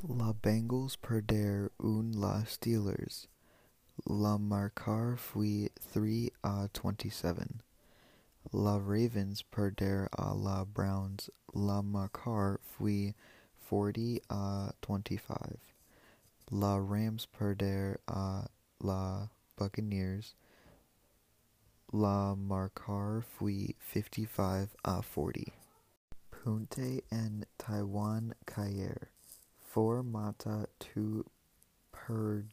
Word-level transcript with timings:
La 0.00 0.32
Bengals 0.32 0.94
perder 0.94 1.72
un 1.80 2.12
la 2.12 2.44
Steelers. 2.44 3.26
La 4.06 4.38
marcar 4.38 5.16
fue 5.18 5.70
3 5.92 6.30
a 6.44 6.68
27. 6.72 7.60
La 8.52 8.78
Ravens 8.78 9.42
perder 9.42 10.08
a 10.16 10.30
uh, 10.30 10.34
la 10.36 10.64
Browns. 10.64 11.30
La 11.52 11.82
marcar 11.82 12.60
fue 12.62 13.14
40 13.68 14.20
a 14.30 14.72
25. 14.86 15.58
La 16.52 16.78
Rams 16.78 17.26
perder 17.26 17.98
a 18.06 18.46
la 18.80 19.28
Buccaneers. 19.56 20.34
La 21.90 22.36
marcar 22.36 23.24
fue 23.24 23.74
55 23.80 24.68
a 24.84 25.02
40. 25.02 25.52
Punte 26.30 27.02
en 27.10 27.44
Taiwan 27.58 28.34
caer. 28.46 29.08
Four 29.78 30.02
mata 30.02 30.66
tu 30.80 31.22
perdiendo. 31.94 32.50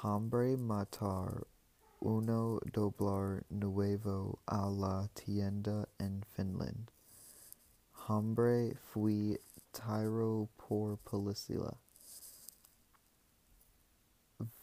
Hombre 0.00 0.56
matar 0.56 1.42
uno 2.00 2.60
doblar 2.72 3.42
nuevo 3.50 4.38
a 4.46 4.70
la 4.70 5.08
tienda 5.16 5.86
en 5.98 6.22
Finland. 6.22 6.92
Hombre 8.08 8.76
fui 8.92 9.38
tiro 9.72 10.48
por 10.56 10.98
policía. 10.98 11.74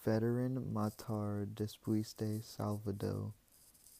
Veteran 0.05 0.71
matar 0.71 1.47
después 1.47 2.15
de 2.15 2.41
salvado, 2.41 3.33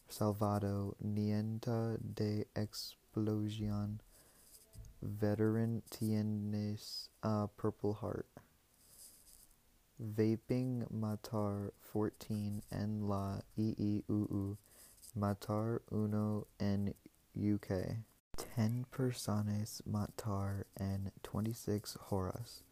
salvado 0.08 0.96
nienta 1.02 1.98
de 2.00 2.48
explosión. 2.56 4.00
Veteran 5.02 5.82
tienes 5.90 7.08
Purple 7.56 7.94
Heart. 8.02 8.28
Vaping 9.98 10.88
matar 10.92 11.72
14 11.94 12.62
en 12.70 13.08
la 13.08 13.42
IIUU. 13.58 14.58
Matar 15.16 15.82
uno 15.90 16.48
en 16.60 16.94
UK. 17.34 18.04
10 18.58 18.86
personas 18.92 19.82
matar 19.86 20.66
en 20.78 21.12
26 21.24 21.98
horas. 22.12 22.64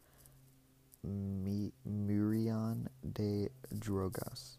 Mi, 1.02 1.72
murión 1.84 2.90
de 3.02 3.50
drogas. 3.70 4.58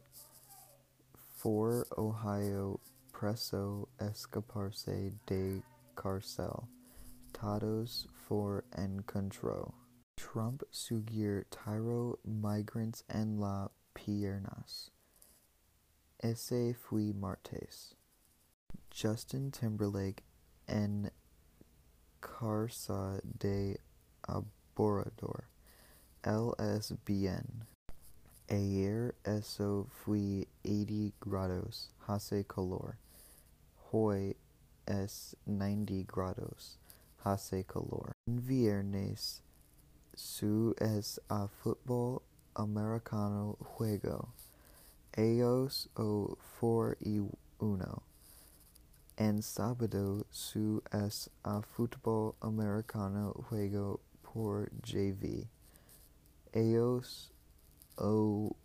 4 1.44 1.86
Ohio 1.98 2.80
preso 3.12 3.88
escaparse 4.00 5.14
de 5.28 5.62
cárcel. 5.96 6.68
Todos 7.34 8.08
for 8.14 8.64
encontró. 8.78 9.74
Trump 10.16 10.64
Sugir 10.72 11.46
tiro 11.50 12.20
migrants 12.26 13.04
en 13.10 13.40
la 13.40 13.70
piernas. 13.94 14.92
Ese 16.22 16.74
fue 16.74 17.14
martes. 17.14 17.96
Justin 18.92 19.52
Timberlake 19.52 20.24
en 20.68 21.12
Carsa 22.22 23.22
de 23.24 23.80
Aborador. 24.28 25.46
LSBN. 26.26 27.66
Ayer 28.50 29.16
eso 29.24 29.88
fue 29.90 30.48
80 30.66 31.14
grados. 31.22 31.92
Hace 32.08 32.44
calor. 32.44 32.98
Hoy 33.92 34.36
es 34.86 35.38
90 35.46 36.04
grados. 36.06 36.78
Hace 37.24 37.66
calor. 37.66 38.12
Viernes 38.28 39.44
su 40.20 40.76
es 40.80 41.22
a 41.30 41.48
fútbol 41.48 42.22
americano 42.56 43.58
juego. 43.60 44.34
Ellos 45.14 45.90
o 45.96 46.38
for 46.60 46.98
y 47.00 47.22
uno. 47.60 48.04
En 49.16 49.42
sábado 49.42 50.26
su 50.30 50.82
es 50.92 51.30
a 51.44 51.62
fútbol 51.62 52.36
americano 52.42 53.34
juego 53.50 54.02
por 54.22 54.70
JV. 54.82 55.48
Ellos 56.54 57.32
o 57.98 58.56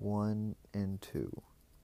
one 0.00 0.56
and 0.74 1.00
two. 1.00 1.47